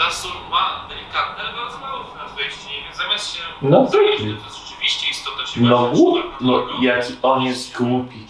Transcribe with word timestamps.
ta 0.00 0.10
sól 0.10 0.32
ma 0.50 0.86
delikatne, 0.88 1.44
ale 1.44 1.52
bardzo 1.56 1.78
nadwejście, 2.18 2.68
więc 2.84 2.96
zamiast 2.96 3.36
się 3.36 3.42
No 3.62 3.86
zająć, 3.86 4.20
głupi. 4.20 4.36
to 4.40 4.44
jest 4.44 4.68
rzeczywiście 4.68 5.10
istota 5.10 5.46
się 5.46 5.60
No 5.60 5.88
głupi. 5.88 6.28
No 6.40 6.66
jaki 6.82 7.12
on 7.22 7.42
jest 7.42 7.76
głupi. 7.78 8.26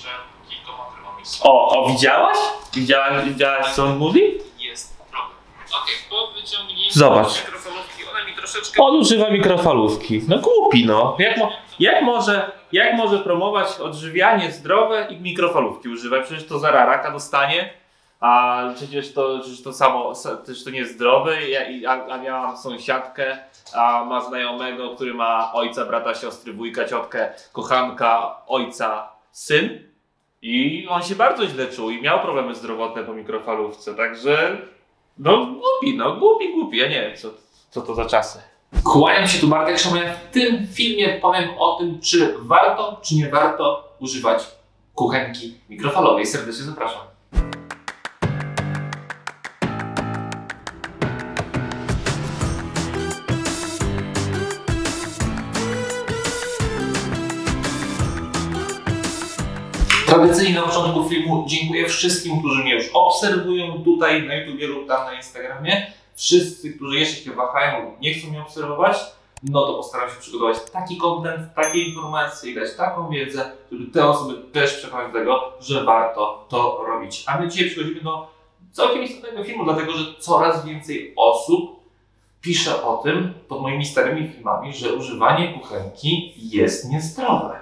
O, 1.42 1.68
o 1.84 1.88
widziałaś? 1.88 2.36
Widziałaś, 2.74 3.24
widziałaś 3.24 3.66
co 3.72 3.84
on 3.84 3.96
mówi? 3.98 4.22
jest 4.58 4.98
problem. 5.10 5.36
Okej, 5.82 5.94
po 6.10 6.26
wyciągnięciu 6.40 6.98
Zobacz. 6.98 7.36
mikrofalówki, 7.44 8.02
ona 8.10 8.24
mi 8.24 8.32
troszeczkę... 8.34 8.82
On 8.82 8.96
używa 8.96 9.30
mikrofalówki. 9.30 10.20
No 10.28 10.38
głupi 10.38 10.86
no. 10.86 11.16
Jak, 11.18 11.36
mo 11.38 11.52
jak, 11.78 12.02
może, 12.02 12.52
jak 12.72 12.94
może 12.96 13.18
promować 13.18 13.80
odżywianie 13.80 14.52
zdrowe 14.52 15.06
i 15.10 15.16
mikrofalówki 15.20 15.88
używać? 15.88 16.26
Przecież 16.26 16.46
to 16.46 16.58
zaraz 16.58 16.86
raka 16.86 17.10
dostanie. 17.10 17.70
A 18.20 18.62
przecież 18.76 19.12
to, 19.12 19.38
przecież 19.40 19.62
to 19.62 19.72
samo, 19.72 20.14
sa- 20.14 20.36
przecież 20.36 20.64
to 20.64 20.70
nie 20.70 20.78
jest 20.78 20.94
zdrowe. 20.94 21.48
Ja, 21.48 21.90
a, 21.90 22.06
a 22.06 22.18
miałam 22.18 22.56
sąsiadkę, 22.56 23.38
a 23.74 24.04
ma 24.04 24.20
znajomego, 24.20 24.94
który 24.94 25.14
ma 25.14 25.52
ojca, 25.52 25.84
brata, 25.86 26.14
siostry, 26.14 26.52
wujka, 26.52 26.84
ciotkę, 26.84 27.32
kochanka, 27.52 28.36
ojca, 28.46 29.08
syn. 29.32 29.90
I 30.42 30.86
on 30.90 31.02
się 31.02 31.14
bardzo 31.14 31.46
źle 31.46 31.66
czuł 31.66 31.90
i 31.90 32.02
miał 32.02 32.20
problemy 32.20 32.54
zdrowotne 32.54 33.02
po 33.04 33.12
mikrofalówce, 33.14 33.94
także 33.94 34.58
no 35.18 35.46
głupi, 35.46 35.96
no 35.96 36.16
głupi, 36.16 36.52
głupi, 36.52 36.76
ja 36.76 36.88
nie 36.88 37.00
wiem 37.02 37.16
co, 37.16 37.28
co 37.70 37.80
to 37.80 37.94
za 37.94 38.04
czasy. 38.06 38.38
Kłaniam 38.84 39.28
się 39.28 39.38
tu 39.40 39.48
Bartek 39.48 39.78
Szomaja. 39.78 40.14
W 40.14 40.30
tym 40.30 40.66
filmie 40.74 41.18
powiem 41.22 41.50
o 41.58 41.76
tym, 41.78 42.00
czy 42.00 42.34
warto, 42.38 43.00
czy 43.02 43.14
nie 43.14 43.28
warto 43.28 43.88
używać 44.00 44.46
kuchenki 44.94 45.54
mikrofalowej. 45.68 46.26
Serdecznie 46.26 46.64
zapraszam. 46.64 47.09
Tradycyjnie 60.20 60.54
na 60.54 60.62
początku 60.62 61.08
filmu 61.08 61.44
dziękuję 61.48 61.88
wszystkim, 61.88 62.38
którzy 62.38 62.62
mnie 62.62 62.74
już 62.74 62.90
obserwują 62.92 63.84
tutaj 63.84 64.26
na 64.26 64.34
YouTubie 64.34 64.66
lub 64.66 64.88
tam 64.88 65.06
na 65.06 65.14
Instagramie. 65.14 65.92
Wszyscy, 66.14 66.72
którzy 66.72 66.98
jeszcze 66.98 67.24
się 67.24 67.30
wahają 67.30 67.84
lub 67.84 68.00
nie 68.00 68.14
chcą 68.14 68.28
mnie 68.28 68.42
obserwować, 68.42 68.96
no 69.42 69.66
to 69.66 69.74
postaram 69.74 70.10
się 70.10 70.16
przygotować 70.20 70.56
taki 70.72 70.96
content, 70.96 71.54
takie 71.54 71.78
informacje 71.78 72.50
i 72.50 72.54
dać 72.54 72.76
taką 72.76 73.10
wiedzę, 73.10 73.52
żeby 73.72 73.90
te 73.90 74.08
osoby 74.08 74.34
też 74.52 74.74
przekonać 74.74 75.12
do 75.12 75.18
tego, 75.18 75.52
że 75.60 75.84
warto 75.84 76.46
to 76.48 76.84
robić. 76.86 77.24
A 77.26 77.40
my 77.40 77.48
dzisiaj 77.48 77.70
przechodzimy 77.70 78.00
do 78.00 78.28
całkiem 78.72 79.02
istotnego 79.02 79.44
filmu, 79.44 79.64
dlatego 79.64 79.92
że 79.92 80.04
coraz 80.18 80.66
więcej 80.66 81.14
osób 81.16 81.80
pisze 82.40 82.84
o 82.84 82.96
tym 82.96 83.34
pod 83.48 83.62
moimi 83.62 83.86
starymi 83.86 84.28
filmami, 84.28 84.74
że 84.74 84.94
używanie 84.94 85.58
kuchenki 85.58 86.34
jest 86.36 86.90
niezdrowe. 86.90 87.59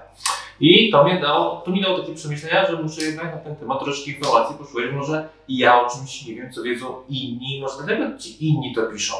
I 0.60 0.90
to 0.90 1.04
mnie 1.04 1.20
dało, 1.20 1.62
to 1.64 1.70
mi 1.70 1.82
dało 1.82 1.98
takie 1.98 2.14
przemyślenia, 2.14 2.66
że 2.66 2.82
muszę 2.82 3.02
jednak 3.02 3.34
na 3.34 3.38
ten 3.40 3.56
temat 3.56 3.84
troszeczkę 3.84 4.10
informacji 4.10 4.56
poszukać. 4.56 4.84
Może 4.94 5.28
ja 5.48 5.86
o 5.86 5.90
czymś 5.90 6.26
nie 6.26 6.34
wiem, 6.34 6.52
co 6.52 6.62
wiedzą 6.62 7.02
inni, 7.08 7.60
może 7.60 7.74
dlatego 7.78 8.18
ci 8.18 8.48
inni 8.48 8.74
to 8.74 8.82
piszą. 8.82 9.14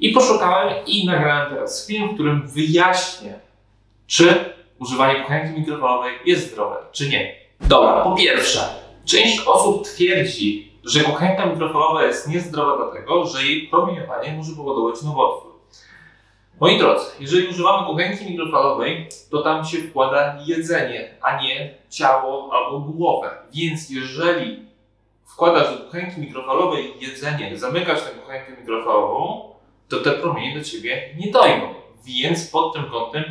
I 0.00 0.12
poszukałem 0.12 0.74
i 0.86 1.06
nagrałem 1.06 1.50
teraz 1.50 1.86
film, 1.86 2.08
w 2.08 2.14
którym 2.14 2.48
wyjaśnię, 2.48 3.40
czy 4.06 4.54
używanie 4.78 5.20
kuchenki 5.20 5.60
mikrofalowej 5.60 6.12
jest 6.24 6.52
zdrowe, 6.52 6.76
czy 6.92 7.08
nie. 7.08 7.34
Dobra, 7.60 8.02
po 8.02 8.14
pierwsze, 8.14 8.60
część 9.04 9.40
osób 9.46 9.84
twierdzi, 9.84 10.72
że 10.84 11.00
kuchenka 11.00 11.46
mikrofalowa 11.46 12.04
jest 12.04 12.28
niezdrowa 12.28 12.76
dlatego, 12.76 13.26
że 13.26 13.44
jej 13.44 13.68
promieniowanie 13.68 14.32
może 14.32 14.52
powodować 14.56 15.02
nowotwór. 15.02 15.52
Moi 16.60 16.78
drodzy, 16.78 17.04
jeżeli 17.20 17.48
używamy 17.48 17.86
kuchenki 17.86 18.30
mikrofalowej, 18.30 19.08
to 19.30 19.42
tam 19.42 19.64
się 19.64 19.78
wkłada 19.78 20.38
jedzenie, 20.46 21.14
a 21.22 21.42
nie 21.42 21.74
ciało 21.90 22.50
albo 22.52 22.80
głowę. 22.80 23.30
Więc 23.54 23.90
jeżeli 23.90 24.66
wkładasz 25.24 25.78
do 25.78 25.84
kuchenki 25.84 26.20
mikrofalowej 26.20 26.92
jedzenie, 27.00 27.58
zamykasz 27.58 28.02
tę 28.02 28.10
kuchenkę 28.10 28.52
mikrofalową, 28.60 29.50
to 29.88 30.00
te 30.00 30.10
promienie 30.10 30.58
do 30.58 30.64
ciebie 30.64 31.14
nie 31.18 31.32
dojdą. 31.32 31.74
Więc 32.04 32.50
pod 32.50 32.74
tym 32.74 32.84
kątem 32.90 33.24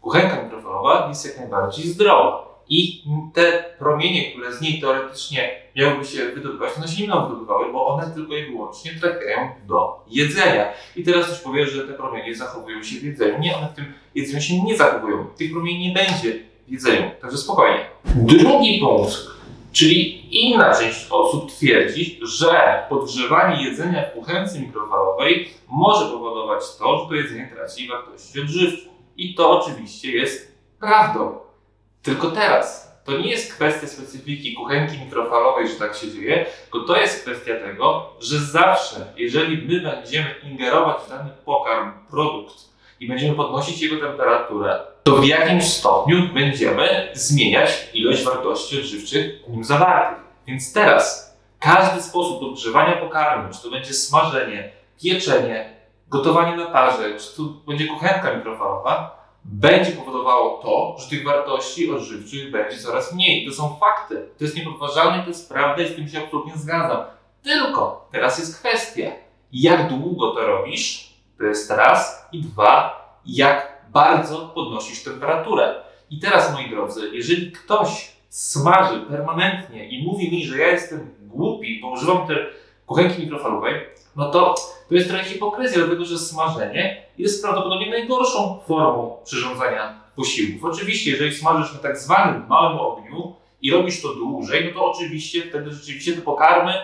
kuchenka 0.00 0.42
mikrofalowa 0.42 1.08
jest 1.08 1.26
jak 1.26 1.38
najbardziej 1.38 1.84
zdrowa. 1.84 2.55
I 2.68 3.02
te 3.34 3.64
promienie, 3.78 4.32
które 4.32 4.52
z 4.52 4.60
niej 4.60 4.80
teoretycznie 4.80 5.50
miałyby 5.76 6.04
się 6.04 6.28
wydobywać, 6.28 6.72
one 6.76 6.88
się 6.88 7.02
nie 7.02 7.08
będą 7.08 7.28
wydobywały, 7.28 7.72
bo 7.72 7.86
one 7.86 8.10
tylko 8.14 8.36
i 8.36 8.46
wyłącznie 8.46 8.92
trafiają 9.00 9.50
do 9.66 10.04
jedzenia. 10.10 10.72
I 10.96 11.04
teraz 11.04 11.26
ktoś 11.26 11.38
powie, 11.38 11.66
że 11.66 11.88
te 11.88 11.94
promienie 11.94 12.34
zachowują 12.34 12.82
się 12.82 12.96
w 12.96 13.02
jedzeniu. 13.02 13.38
Nie, 13.38 13.56
one 13.56 13.68
w 13.68 13.76
tym 13.76 13.92
jedzeniu 14.14 14.40
się 14.40 14.62
nie 14.62 14.76
zachowują. 14.76 15.26
Tych 15.36 15.52
promieni 15.52 15.88
nie 15.88 15.94
będzie 15.94 16.32
w 16.68 16.72
jedzeniu, 16.72 17.10
także 17.20 17.38
spokojnie. 17.38 17.86
Drugi 18.04 18.80
punkt, 18.80 19.12
czyli 19.72 20.26
inna 20.48 20.74
część 20.74 21.06
osób 21.10 21.52
twierdzi, 21.52 22.20
że 22.22 22.82
podgrzewanie 22.88 23.64
jedzenia 23.64 24.02
w 24.02 24.12
kuchence 24.12 24.60
mikrofalowej 24.60 25.48
może 25.68 26.06
powodować 26.06 26.62
to, 26.78 26.98
że 26.98 27.08
to 27.08 27.14
jedzenie 27.14 27.50
traci 27.54 27.88
wartości 27.88 28.40
odżywczą. 28.40 28.90
I 29.16 29.34
to 29.34 29.60
oczywiście 29.60 30.10
jest 30.10 30.56
prawdą. 30.80 31.45
Tylko 32.06 32.30
teraz. 32.30 32.86
To 33.04 33.18
nie 33.18 33.30
jest 33.30 33.54
kwestia 33.54 33.86
specyfiki 33.86 34.54
kuchenki 34.54 34.98
mikrofalowej, 34.98 35.68
że 35.68 35.74
tak 35.74 35.96
się 35.96 36.12
dzieje, 36.12 36.46
tylko 36.62 36.86
to 36.86 37.00
jest 37.00 37.22
kwestia 37.22 37.54
tego, 37.54 38.10
że 38.20 38.38
zawsze, 38.38 39.06
jeżeli 39.16 39.68
my 39.68 39.80
będziemy 39.80 40.34
ingerować 40.42 40.96
w 41.02 41.08
dany 41.08 41.30
pokarm, 41.44 41.92
produkt 42.10 42.54
i 43.00 43.08
będziemy 43.08 43.36
podnosić 43.36 43.82
jego 43.82 44.08
temperaturę, 44.08 44.80
to 45.02 45.16
w 45.16 45.26
jakimś 45.26 45.64
stopniu 45.64 46.16
będziemy 46.34 47.08
zmieniać 47.14 47.88
ilość 47.94 48.24
wartości 48.24 48.80
odżywczych 48.80 49.42
w 49.46 49.50
nim 49.50 49.64
zawartych. 49.64 50.24
Więc 50.46 50.72
teraz 50.72 51.36
każdy 51.60 52.02
sposób 52.02 52.42
odgrzewania 52.42 52.96
pokarmu, 52.96 53.54
czy 53.54 53.62
to 53.62 53.70
będzie 53.70 53.94
smażenie, 53.94 54.70
pieczenie, 55.02 55.76
gotowanie 56.08 56.56
na 56.56 56.66
parze, 56.66 57.18
czy 57.18 57.36
to 57.36 57.42
będzie 57.42 57.86
kuchenka 57.86 58.34
mikrofalowa, 58.34 59.25
będzie 59.52 59.92
powodowało 59.92 60.62
to, 60.62 60.96
że 60.98 61.10
tych 61.10 61.24
wartości 61.24 61.90
odżywczych 61.90 62.50
będzie 62.50 62.78
coraz 62.78 63.14
mniej. 63.14 63.46
To 63.46 63.52
są 63.52 63.76
fakty. 63.80 64.28
To 64.38 64.44
jest 64.44 64.56
niepodważalne, 64.56 65.22
to 65.22 65.28
jest 65.28 65.48
prawda 65.48 65.82
i 65.82 65.88
z 65.88 65.96
tym 65.96 66.08
się 66.08 66.24
absolutnie 66.24 66.52
zgadzam. 66.56 67.04
Tylko 67.42 68.08
teraz 68.12 68.38
jest 68.38 68.58
kwestia, 68.58 69.10
jak 69.52 69.88
długo 69.88 70.30
to 70.30 70.46
robisz, 70.46 71.12
to 71.38 71.44
jest 71.44 71.70
raz, 71.70 72.28
i 72.32 72.42
dwa, 72.42 73.06
jak 73.26 73.82
bardzo 73.88 74.48
podnosisz 74.54 75.04
temperaturę. 75.04 75.74
I 76.10 76.18
teraz, 76.18 76.52
moi 76.52 76.70
drodzy, 76.70 77.10
jeżeli 77.12 77.52
ktoś 77.52 78.12
smaży 78.28 79.00
permanentnie 79.00 79.88
i 79.88 80.04
mówi 80.04 80.30
mi, 80.30 80.44
że 80.44 80.58
ja 80.58 80.68
jestem 80.68 81.14
głupi, 81.20 81.80
bo 81.82 81.90
używam 81.90 82.26
tej 82.26 82.36
kuchenki 82.86 83.22
mikrofalowej, 83.22 83.74
no 84.16 84.30
to 84.30 84.54
to 84.88 84.94
jest 84.94 85.08
trochę 85.08 85.24
hipokryzja, 85.24 85.78
dlatego 85.78 86.04
że 86.04 86.18
smażenie 86.18 87.06
jest 87.18 87.42
prawdopodobnie 87.42 87.90
najgorszą 87.90 88.60
formą 88.66 89.16
przyrządzania 89.24 90.00
posiłków. 90.16 90.64
Oczywiście, 90.64 91.10
jeżeli 91.10 91.34
smażysz 91.34 91.74
na 91.74 91.78
tak 91.78 91.98
zwanym 91.98 92.46
małym 92.48 92.78
ogniu 92.78 93.34
i 93.62 93.70
robisz 93.70 94.02
to 94.02 94.14
dłużej, 94.14 94.64
no 94.64 94.80
to 94.80 94.90
oczywiście 94.90 95.42
wtedy 95.42 95.70
rzeczywiście 95.70 96.12
te 96.12 96.20
pokarmy 96.20 96.74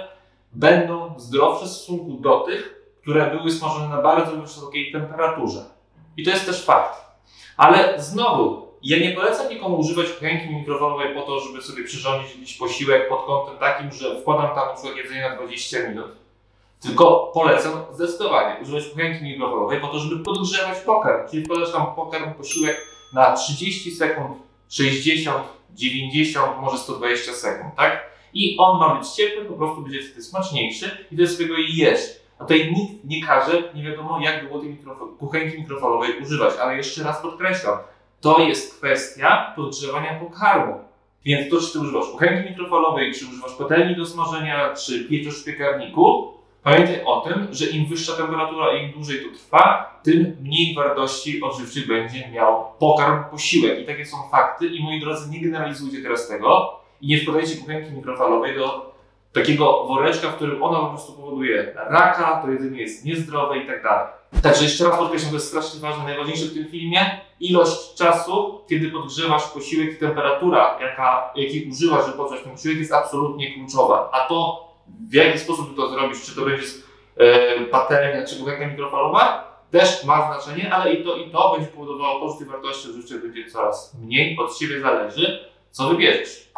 będą 0.53 1.15
zdrowsze 1.19 1.67
w 1.67 1.69
stosunku 1.69 2.13
do 2.13 2.41
tych, 2.41 2.83
które 3.03 3.31
były 3.31 3.51
smażone 3.51 3.89
na 3.89 4.03
bardzo 4.03 4.37
wysokiej 4.37 4.93
temperaturze. 4.93 5.65
I 6.17 6.25
to 6.25 6.31
jest 6.31 6.47
też 6.47 6.65
fakt. 6.65 6.99
Ale 7.57 8.03
znowu, 8.03 8.69
ja 8.83 8.99
nie 8.99 9.13
polecam 9.13 9.49
nikomu 9.49 9.79
używać 9.79 10.09
kuchenki 10.09 10.55
mikrofalowej 10.55 11.15
po 11.15 11.23
to, 11.23 11.41
żeby 11.41 11.63
sobie 11.63 11.85
przyrządzić 11.85 12.35
jakiś 12.35 12.57
posiłek 12.57 13.09
pod 13.09 13.25
kątem 13.25 13.59
takim, 13.59 13.93
że 13.93 14.21
wkładam 14.21 14.55
tam 14.55 14.69
na 14.69 14.75
przykład 14.75 14.97
jedzenie 14.97 15.21
na 15.21 15.37
20 15.37 15.89
minut. 15.89 16.22
Tylko 16.83 17.31
polecam 17.35 17.73
zdecydowanie 17.93 18.63
używać 18.63 18.85
kuchenki 18.85 19.25
mikrofalowej 19.25 19.81
po 19.81 19.89
to, 19.89 19.99
żeby 19.99 20.25
podgrzewać 20.25 20.79
pokarm. 20.79 21.29
Czyli 21.31 21.45
wkładasz 21.45 21.73
tam 21.73 21.87
pokarm, 21.95 22.35
posiłek 22.35 22.87
na 23.13 23.33
30 23.33 23.91
sekund, 23.91 24.37
60, 24.69 25.45
90, 25.75 26.61
może 26.61 26.79
120 26.79 27.33
sekund, 27.33 27.75
tak? 27.77 28.13
I 28.35 28.57
on 28.59 28.79
ma 28.79 28.95
być 28.95 29.09
ciepły, 29.09 29.45
po 29.45 29.55
prostu 29.55 29.83
będzie 29.83 30.03
wtedy 30.03 30.23
smaczniejszy 30.23 31.07
i 31.13 31.17
ty 31.17 31.27
sobie 31.27 31.49
go 31.49 31.55
jesz. 31.69 32.01
A 32.39 32.45
tutaj 32.45 32.73
nikt 32.73 33.05
nie 33.05 33.27
każe, 33.27 33.63
nie 33.75 33.83
wiadomo 33.83 34.21
jak 34.21 34.41
długo 34.49 34.61
tej 34.61 34.77
mikrofo- 34.77 35.17
kuchenki 35.19 35.59
mikrofalowej 35.59 36.23
używać, 36.23 36.55
ale 36.63 36.77
jeszcze 36.77 37.03
raz 37.03 37.23
podkreślam, 37.23 37.79
to 38.21 38.39
jest 38.39 38.79
kwestia 38.79 39.53
podgrzewania 39.57 40.21
pokarmu. 40.21 40.75
Więc 41.25 41.51
to, 41.51 41.61
czy 41.61 41.73
ty 41.73 41.79
używasz 41.79 42.07
kuchenki 42.07 42.51
mikrofalowej, 42.51 43.15
czy 43.15 43.27
używasz 43.27 43.53
patelni 43.53 43.97
do 43.97 44.07
smażenia, 44.07 44.75
czy 44.75 45.05
pieczesz 45.05 45.41
w 45.41 45.45
piekarniku, 45.45 46.32
pamiętaj 46.63 47.05
o 47.05 47.21
tym, 47.21 47.49
że 47.51 47.67
im 47.67 47.87
wyższa 47.87 48.13
temperatura 48.13 48.77
i 48.77 48.85
im 48.85 48.93
dłużej 48.93 49.19
to 49.25 49.39
trwa, 49.39 49.93
tym 50.03 50.37
mniej 50.41 50.75
wartości 50.75 51.43
odżywczych 51.43 51.87
będzie 51.87 52.31
miał 52.31 52.65
pokarm, 52.79 53.25
posiłek. 53.31 53.79
I 53.81 53.87
takie 53.87 54.07
są 54.07 54.17
fakty. 54.31 54.67
I 54.67 54.83
moi 54.83 55.01
drodzy, 55.01 55.31
nie 55.31 55.41
generalizujcie 55.41 56.03
teraz 56.03 56.29
tego 56.29 56.81
i 57.01 57.07
nie 57.07 57.21
wkładajcie 57.21 57.57
kuchenki 57.57 57.93
mikrofalowej 57.93 58.57
do 58.57 58.93
takiego 59.33 59.85
woreczka, 59.87 60.29
w 60.29 60.35
którym 60.35 60.63
ona 60.63 60.81
po 60.81 60.87
prostu 60.87 61.13
powoduje 61.13 61.73
raka, 61.75 62.43
to 62.43 62.51
jedzenie 62.51 62.81
jest 62.81 63.05
niezdrowe 63.05 63.59
i 63.59 63.67
tak 63.67 63.83
dalej. 63.83 64.07
Także 64.43 64.65
jeszcze 64.65 64.85
raz 64.85 64.99
podkreślam, 64.99 65.31
to 65.31 65.37
jest 65.37 65.49
strasznie 65.49 65.81
ważne, 65.81 66.05
najważniejsze 66.05 66.45
w 66.45 66.55
tym 66.55 66.67
filmie, 66.67 67.21
ilość 67.41 67.95
czasu, 67.95 68.61
kiedy 68.69 68.91
podgrzewasz 68.91 69.45
posiłek 69.45 69.93
i 69.93 69.97
temperatura, 69.97 70.79
jaka, 70.81 71.33
jakiej 71.35 71.71
używasz, 71.71 72.05
żeby 72.05 72.17
podgrzać 72.17 72.43
ten 72.43 72.53
posiłek 72.53 72.79
jest 72.79 72.93
absolutnie 72.93 73.55
kluczowa. 73.55 74.11
A 74.13 74.21
to, 74.21 74.69
w 75.11 75.15
jaki 75.15 75.39
sposób 75.39 75.71
ty 75.71 75.77
to 75.77 75.89
zrobisz, 75.89 76.23
czy 76.23 76.37
to 76.37 76.43
będzie 76.45 76.67
e, 77.17 77.61
patelnia, 77.61 78.27
czy 78.27 78.39
kuchenka 78.39 78.67
mikrofalowa, 78.67 79.53
też 79.71 80.05
ma 80.05 80.27
znaczenie, 80.27 80.75
ale 80.75 80.93
i 80.93 81.05
to, 81.05 81.17
i 81.17 81.31
to 81.31 81.53
będzie 81.53 81.71
powodowało 81.71 82.21
pozytyw 82.21 82.49
wartości 82.49 82.89
odżywczych 82.89 83.23
będzie 83.23 83.51
coraz 83.51 83.95
mniej. 84.03 84.39
Od 84.39 84.59
Ciebie 84.59 84.81
zależy, 84.81 85.51
co 85.71 85.89
wybierzesz. 85.89 86.53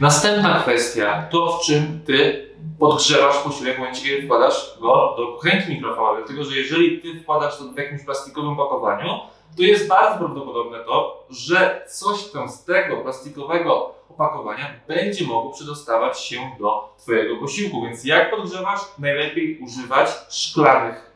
Następna 0.00 0.60
kwestia, 0.60 1.28
to 1.30 1.46
w 1.46 1.66
czym 1.66 2.00
Ty 2.06 2.48
podgrzewasz 2.78 3.38
posiłek 3.38 3.76
w 3.76 3.78
momencie, 3.78 4.02
kiedy 4.02 4.22
wkładasz 4.22 4.78
go 4.80 5.14
do 5.16 5.26
kuchenki 5.26 5.72
mikrofalowej. 5.72 6.24
Dlatego, 6.26 6.44
że 6.44 6.56
jeżeli 6.56 7.02
Ty 7.02 7.20
wkładasz 7.20 7.58
to 7.58 7.64
w 7.64 7.76
jakimś 7.76 8.04
plastikowym 8.04 8.56
pakowaniu, 8.56 9.08
to 9.56 9.62
jest 9.62 9.88
bardzo 9.88 10.18
prawdopodobne 10.18 10.78
to, 10.78 11.26
że 11.30 11.82
coś 11.88 12.24
tam 12.24 12.48
z 12.48 12.64
tego 12.64 12.96
plastikowego 12.96 13.94
opakowania 14.10 14.70
będzie 14.88 15.24
mogło 15.24 15.52
przedostawać 15.52 16.20
się 16.20 16.50
do 16.58 16.94
Twojego 16.98 17.36
posiłku. 17.36 17.82
Więc 17.82 18.04
jak 18.04 18.30
podgrzewasz, 18.30 18.80
najlepiej 18.98 19.58
używać 19.58 20.08
szklanych 20.30 21.10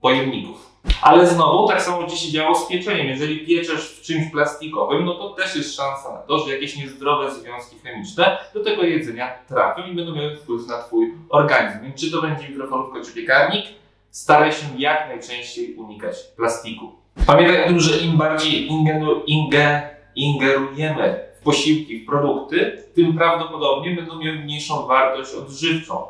pojemników. 0.00 0.76
Ale 1.02 1.26
znowu, 1.26 1.68
tak 1.68 1.82
samo 1.82 1.98
będzie 1.98 2.16
się 2.16 2.32
działo 2.32 2.54
z 2.54 2.66
pieczeniem. 2.68 3.06
Jeżeli 3.06 3.46
pieczesz 3.46 3.90
w 3.90 4.02
czymś 4.02 4.30
plastikowym, 4.32 5.04
no 5.04 5.14
to 5.14 5.30
też 5.30 5.56
jest 5.56 5.76
szansa 5.76 6.12
na 6.12 6.18
to, 6.18 6.38
że 6.38 6.52
jakieś 6.52 6.76
niezdrowe 6.76 7.34
związki 7.34 7.76
chemiczne 7.78 8.38
do 8.54 8.64
tego 8.64 8.82
jedzenia 8.82 9.38
trafią 9.48 9.82
i 9.86 9.94
będą 9.94 10.14
miały 10.14 10.36
wpływ 10.36 10.66
na 10.66 10.82
Twój 10.82 11.14
organizm. 11.28 11.82
Więc 11.82 12.00
czy 12.00 12.10
to 12.10 12.22
będzie 12.22 12.48
mikrofalówka 12.48 13.00
czy 13.04 13.12
piekarnik, 13.12 13.66
staraj 14.10 14.52
się 14.52 14.66
jak 14.78 15.08
najczęściej 15.08 15.74
unikać 15.74 16.16
plastiku. 16.36 16.92
Pamiętaj 17.26 17.64
o 17.64 17.66
tym, 17.66 17.80
że 17.80 17.98
im 17.98 18.16
bardziej 18.16 18.66
ingenu, 18.66 19.22
inge, 19.26 19.90
ingerujemy 20.16 21.25
posiłki, 21.46 22.00
produkty, 22.00 22.82
tym 22.94 23.16
prawdopodobnie 23.16 23.96
będą 23.96 24.18
miały 24.18 24.38
mniejszą 24.38 24.86
wartość 24.86 25.34
odżywczą. 25.34 26.02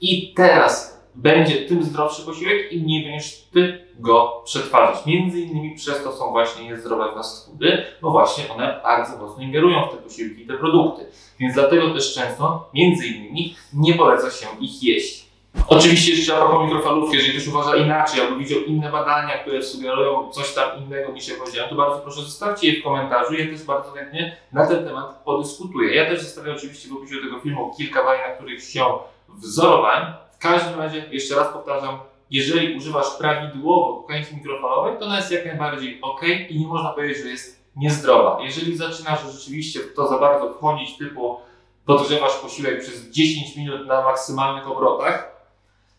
I 0.00 0.34
teraz 0.34 0.98
będzie 1.14 1.54
tym 1.54 1.82
zdrowszy 1.82 2.22
posiłek, 2.22 2.72
im 2.72 2.82
mniej 2.82 3.04
będziesz 3.04 3.48
ty 3.52 3.84
go 3.98 4.42
przetwarzać. 4.44 5.06
Między 5.06 5.40
innymi 5.40 5.74
przez 5.76 6.04
to 6.04 6.12
są 6.12 6.30
właśnie 6.30 6.64
niezdrowe 6.64 7.12
fast 7.14 7.46
foody, 7.46 7.82
bo 8.02 8.10
właśnie 8.10 8.44
one 8.54 8.80
bardzo 8.82 9.18
mocno 9.18 9.42
ingerują 9.42 9.86
w 9.86 9.90
te 9.90 9.96
posiłki 9.96 10.42
i 10.42 10.46
te 10.46 10.54
produkty. 10.54 11.06
Więc 11.40 11.54
dlatego 11.54 11.94
też 11.94 12.14
często, 12.14 12.70
między 12.74 13.06
innymi, 13.06 13.54
nie 13.72 13.94
poleca 13.94 14.30
się 14.30 14.46
ich 14.60 14.82
jeść. 14.82 15.27
Oczywiście 15.68 16.12
jeszcze 16.12 16.36
a 16.36 16.46
propos 16.46 16.64
mikrofalówki, 16.64 17.16
jeżeli 17.16 17.32
ktoś 17.32 17.48
uważa 17.48 17.76
inaczej 17.76 18.20
albo 18.20 18.36
widział 18.36 18.60
inne 18.60 18.92
badania, 18.92 19.38
które 19.38 19.62
sugerują 19.62 20.30
coś 20.30 20.54
tam 20.54 20.78
innego 20.78 21.12
niż 21.12 21.28
ja 21.28 21.34
powiedziałem, 21.38 21.70
to 21.70 21.76
bardzo 21.76 21.98
proszę 21.98 22.20
zostawcie 22.20 22.72
je 22.72 22.80
w 22.80 22.84
komentarzu. 22.84 23.34
Ja 23.34 23.46
też 23.46 23.62
bardzo 23.62 23.90
chętnie 23.90 24.36
na 24.52 24.66
ten 24.66 24.84
temat 24.84 25.22
podyskutuję. 25.24 25.94
Ja 25.94 26.06
też 26.06 26.22
zostawię 26.22 26.52
oczywiście 26.52 26.88
w 26.88 26.92
opisie 26.92 27.16
tego 27.24 27.40
filmu 27.40 27.74
kilka 27.76 28.04
badań, 28.04 28.18
na 28.28 28.34
których 28.34 28.64
się 28.64 28.84
wzorowałem. 29.28 30.12
W 30.32 30.38
każdym 30.38 30.80
razie, 30.80 31.04
jeszcze 31.10 31.34
raz 31.36 31.52
powtarzam, 31.52 31.98
jeżeli 32.30 32.76
używasz 32.76 33.10
prawidłowo 33.18 33.96
kuchenki 33.96 34.34
mikrofalowej, 34.34 34.98
to 34.98 35.04
ona 35.04 35.16
jest 35.16 35.32
jak 35.32 35.46
najbardziej 35.46 35.98
ok 36.02 36.22
i 36.48 36.60
nie 36.60 36.66
można 36.66 36.90
powiedzieć, 36.90 37.22
że 37.22 37.28
jest 37.28 37.64
niezdrowa. 37.76 38.38
Jeżeli 38.42 38.76
zaczynasz 38.76 39.32
rzeczywiście 39.32 39.80
to 39.80 40.08
za 40.08 40.18
bardzo 40.18 40.54
wchodzić, 40.54 40.98
typu 40.98 41.40
podgrzewasz 41.86 42.34
posiłek 42.34 42.80
przez 42.80 43.10
10 43.10 43.56
minut 43.56 43.86
na 43.86 44.02
maksymalnych 44.02 44.70
obrotach, 44.70 45.37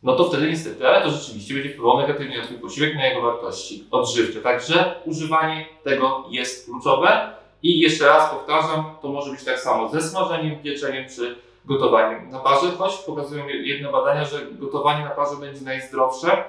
no 0.04 0.16
to 0.16 0.24
wtedy 0.24 0.50
niestety, 0.50 0.88
ale 0.88 1.02
to 1.02 1.10
rzeczywiście 1.10 1.54
będzie 1.54 1.70
wpływało 1.70 2.02
negatywnie 2.02 2.38
na 2.38 2.44
Twój 2.44 2.58
posiłek, 2.58 2.96
na 2.96 3.06
jego 3.06 3.22
wartości 3.22 3.88
odżywcze. 3.92 4.42
Także 4.42 4.96
używanie 5.06 5.66
tego 5.84 6.26
jest 6.30 6.66
kluczowe 6.66 7.34
i 7.64 7.80
jeszcze 7.80 8.06
raz 8.06 8.30
powtarzam, 8.30 8.84
to 9.02 9.08
może 9.08 9.32
być 9.32 9.44
tak 9.44 9.60
samo 9.60 9.90
ze 9.90 10.02
smażeniem, 10.02 10.60
pieczeniem 10.60 11.06
czy 11.16 11.36
gotowaniem 11.66 12.30
na 12.30 12.40
parze, 12.40 12.72
choć 12.78 12.96
pokazują 12.96 13.48
jedne 13.48 13.92
badania, 13.92 14.26
że 14.26 14.46
gotowanie 14.52 15.04
na 15.04 15.10
parze 15.10 15.36
będzie 15.40 15.62
najzdrowsze 15.62 16.44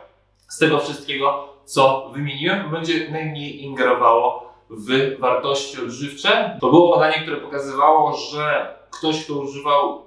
z 0.49 0.59
tego 0.59 0.79
wszystkiego, 0.79 1.49
co 1.65 2.11
wymieniłem, 2.15 2.71
będzie 2.71 3.11
najmniej 3.11 3.63
ingerowało 3.63 4.51
w 4.71 5.19
wartości 5.19 5.83
odżywcze. 5.83 6.59
To 6.61 6.71
było 6.71 6.97
badanie, 6.99 7.23
które 7.23 7.37
pokazywało, 7.37 8.17
że 8.17 8.75
ktoś, 8.91 9.25
kto 9.25 9.35
używał 9.35 10.03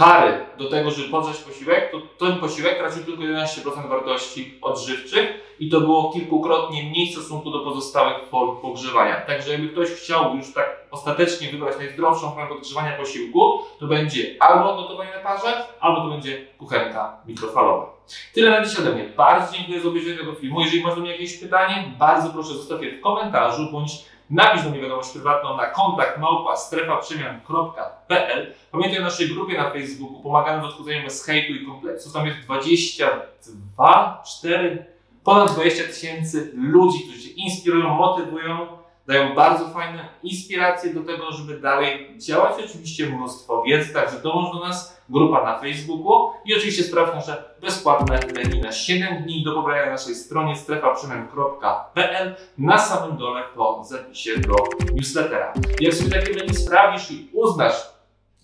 pary 0.00 0.46
do 0.58 0.68
tego, 0.68 0.90
żeby 0.90 1.08
podgrzać 1.08 1.36
posiłek, 1.36 1.90
to 1.90 2.26
ten 2.26 2.38
posiłek 2.38 2.78
tracił 2.78 3.04
tylko 3.04 3.22
11% 3.22 3.88
wartości 3.88 4.58
odżywczych 4.62 5.56
i 5.60 5.68
to 5.68 5.80
było 5.80 6.12
kilkukrotnie 6.12 6.82
mniej 6.82 7.08
w 7.08 7.12
stosunku 7.12 7.50
do 7.50 7.58
pozostałych 7.58 8.28
form 8.28 8.56
pogrzewania. 8.56 9.20
Także 9.20 9.52
jakby 9.52 9.68
ktoś 9.68 9.88
chciał 9.88 10.36
już 10.36 10.52
tak 10.52 10.86
ostatecznie 10.90 11.48
wybrać 11.48 11.78
najzdrowszą 11.78 12.30
formę 12.30 12.48
podgrzewania 12.48 12.96
posiłku, 12.96 13.58
to 13.78 13.86
będzie 13.86 14.36
albo 14.40 14.82
gotowanie 14.82 15.10
na 15.10 15.20
parze, 15.20 15.64
albo 15.80 16.00
to 16.00 16.08
będzie 16.08 16.46
kuchenka 16.58 17.16
mikrofalowa. 17.26 18.00
Tyle 18.34 18.50
na 18.50 18.64
dziś 18.64 18.78
ode 18.78 18.90
mnie. 18.90 19.04
Bardzo 19.16 19.56
dziękuję 19.56 19.80
za 19.80 19.88
obejrzenie 19.88 20.18
tego 20.18 20.34
filmu. 20.34 20.60
Jeżeli 20.60 20.82
masz 20.82 20.94
do 20.94 21.00
mnie 21.00 21.12
jakieś 21.12 21.36
pytanie, 21.36 21.92
bardzo 21.98 22.30
proszę 22.30 22.54
zostaw 22.54 22.82
je 22.82 22.90
w 22.92 23.00
komentarzu 23.00 23.72
bądź 23.72 23.90
napisz 24.30 24.62
do 24.62 24.70
mnie 24.70 24.80
wiadomość 24.80 25.10
prywatną 25.10 25.56
na 25.56 25.66
kontakt 25.66 26.18
małpa 26.18 26.56
strefaprzemian.pl. 26.56 28.54
Pamiętaj 28.70 28.98
o 28.98 29.02
naszej 29.02 29.28
grupie 29.28 29.58
na 29.58 29.70
Facebooku. 29.70 30.22
Pomagamy 30.22 30.62
w 30.62 30.64
odchudzaniu 30.64 31.04
bez 31.04 31.24
hejtu 31.24 31.52
i 31.52 31.66
kompleksów. 31.66 32.12
Tam 32.12 32.26
jest 32.26 32.40
22, 32.40 34.22
4, 34.26 34.86
ponad 35.24 35.52
20 35.52 35.84
tysięcy 35.84 36.52
ludzi, 36.54 37.00
którzy 37.00 37.20
się 37.20 37.30
inspirują, 37.30 37.88
motywują, 37.88 38.79
dają 39.10 39.34
bardzo 39.34 39.68
fajne 39.68 40.08
inspiracje 40.22 40.94
do 40.94 41.00
tego, 41.00 41.32
żeby 41.32 41.60
dalej 41.60 42.14
działać. 42.18 42.54
Oczywiście 42.64 43.06
mnóstwo 43.06 43.62
wiedzy, 43.62 43.94
także 43.94 44.18
dołącz 44.18 44.54
do 44.54 44.66
nas, 44.66 45.02
grupa 45.08 45.44
na 45.44 45.58
Facebooku 45.58 46.32
i 46.44 46.54
oczywiście 46.54 46.82
sprawdź 46.82 47.14
nasze 47.14 47.44
bezpłatne 47.60 48.20
menu 48.34 48.60
na 48.60 48.72
7 48.72 49.22
dni 49.22 49.44
do 49.44 49.54
pobrania 49.54 49.86
na 49.86 49.92
naszej 49.92 50.14
stronie 50.14 50.56
strefaprzemian.pl 50.56 52.34
na 52.58 52.78
samym 52.78 53.16
dole 53.16 53.42
po 53.54 53.84
zapisie 53.84 54.30
do 54.38 54.56
newslettera. 54.94 55.52
Jak 55.80 55.94
sobie 55.94 56.10
takie 56.10 56.34
menu 56.34 56.54
sprawdzisz 56.54 57.10
i 57.10 57.28
uznasz, 57.32 57.90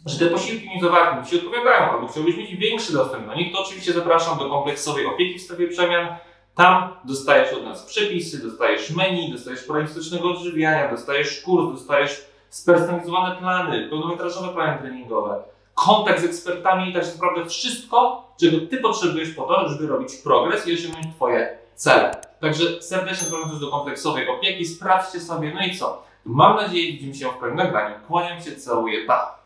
że 0.06 0.18
te 0.18 0.26
posiłki 0.26 0.68
niezawarte 0.68 1.30
Ci 1.30 1.36
odpowiadają, 1.36 1.90
albo 1.90 2.08
chciałbyś 2.08 2.36
mieć 2.36 2.56
większy 2.56 2.92
dostęp 2.92 3.26
do 3.26 3.34
nich, 3.34 3.52
to 3.52 3.62
oczywiście 3.62 3.92
zapraszam 3.92 4.38
do 4.38 4.50
kompleksowej 4.50 5.06
opieki 5.06 5.38
w 5.38 5.42
strefie 5.42 5.68
przemian. 5.68 6.16
Tam 6.56 6.88
dostajesz 7.04 7.52
od 7.52 7.64
nas 7.64 7.82
przepisy, 7.82 8.42
dostajesz 8.42 8.90
menu, 8.90 9.32
dostajesz 9.32 9.62
plan 9.62 9.86
fizycznego 9.86 10.30
odżywiania, 10.30 10.90
dostajesz 10.90 11.40
kurs, 11.40 11.72
dostajesz 11.72 12.26
spersonalizowane 12.50 13.36
plany, 13.36 13.88
pełnometrażowe 13.90 14.48
plany 14.48 14.78
treningowe, 14.78 15.42
kontakt 15.74 16.20
z 16.20 16.24
ekspertami 16.24 16.90
i 16.90 16.94
tak 16.94 17.04
naprawdę 17.12 17.50
wszystko, 17.50 18.28
czego 18.40 18.66
Ty 18.70 18.76
potrzebujesz 18.76 19.30
po 19.30 19.42
to, 19.42 19.68
żeby 19.68 19.86
robić 19.86 20.16
progres 20.16 20.66
i 20.66 20.74
osiągnąć 20.74 21.06
Twoje 21.16 21.58
cele. 21.74 22.10
Także 22.40 22.82
serdecznie 22.82 23.28
zapraszam 23.28 23.60
do 23.60 23.70
kompleksowej 23.70 24.28
opieki, 24.28 24.64
sprawdźcie 24.64 25.20
sobie, 25.20 25.54
no 25.54 25.66
i 25.66 25.76
co? 25.76 26.02
Mam 26.24 26.56
nadzieję, 26.56 26.92
widzimy 26.92 27.14
się 27.14 27.28
w 27.28 27.38
kolejnym 27.38 27.66
nagraniu. 27.66 27.94
Kłaniam 28.06 28.42
się, 28.42 28.56
całuję, 28.56 29.06
pa! 29.06 29.38